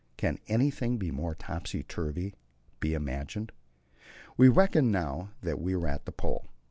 Can 0.17 0.39
anything 0.47 0.97
more 1.13 1.35
topsy 1.35 1.83
turvy 1.83 2.33
be 2.79 2.95
imagined? 2.95 3.51
We 4.35 4.47
reckoned 4.49 4.91
now 4.91 5.29
that 5.43 5.61
we 5.61 5.75
were 5.75 5.87
at 5.87 6.05
the 6.05 6.11
Pole. 6.11 6.47